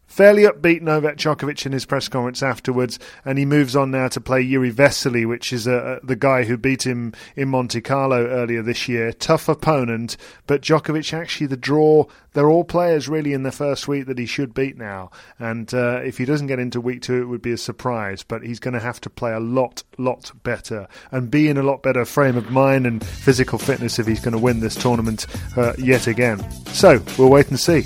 Fairly 0.07 0.43
upbeat 0.43 0.81
Novak 0.81 1.17
Djokovic 1.17 1.65
in 1.65 1.71
his 1.71 1.85
press 1.85 2.07
conference 2.07 2.41
afterwards, 2.41 2.99
and 3.25 3.37
he 3.37 3.45
moves 3.45 3.75
on 3.75 3.91
now 3.91 4.07
to 4.07 4.21
play 4.21 4.45
Jiri 4.45 4.71
Vesely, 4.71 5.27
which 5.27 5.51
is 5.51 5.67
uh, 5.67 5.99
the 6.03 6.15
guy 6.15 6.43
who 6.43 6.57
beat 6.57 6.85
him 6.85 7.13
in 7.35 7.49
Monte 7.49 7.81
Carlo 7.81 8.25
earlier 8.27 8.61
this 8.61 8.87
year. 8.87 9.11
Tough 9.11 9.49
opponent, 9.49 10.15
but 10.47 10.61
Djokovic 10.61 11.11
actually 11.11 11.47
the 11.47 11.57
draw. 11.57 12.05
They're 12.33 12.49
all 12.49 12.63
players 12.63 13.09
really 13.09 13.33
in 13.33 13.43
the 13.43 13.51
first 13.51 13.87
week 13.87 14.05
that 14.05 14.17
he 14.17 14.25
should 14.25 14.53
beat 14.53 14.77
now, 14.77 15.09
and 15.39 15.73
uh, 15.73 16.01
if 16.03 16.17
he 16.17 16.25
doesn't 16.25 16.47
get 16.47 16.59
into 16.59 16.79
week 16.79 17.01
two, 17.01 17.21
it 17.21 17.25
would 17.25 17.41
be 17.41 17.51
a 17.51 17.57
surprise. 17.57 18.23
But 18.23 18.43
he's 18.43 18.59
going 18.59 18.75
to 18.75 18.79
have 18.79 19.01
to 19.01 19.09
play 19.09 19.33
a 19.33 19.39
lot, 19.39 19.83
lot 19.97 20.31
better 20.43 20.87
and 21.11 21.31
be 21.31 21.49
in 21.49 21.57
a 21.57 21.63
lot 21.63 21.81
better 21.83 22.05
frame 22.05 22.37
of 22.37 22.51
mind 22.51 22.85
and 22.85 23.05
physical 23.05 23.57
fitness 23.57 23.99
if 23.99 24.07
he's 24.07 24.19
going 24.21 24.33
to 24.33 24.37
win 24.37 24.59
this 24.59 24.75
tournament 24.75 25.25
uh, 25.57 25.73
yet 25.77 26.07
again. 26.07 26.39
So 26.67 27.01
we'll 27.17 27.29
wait 27.29 27.49
and 27.49 27.59
see 27.59 27.85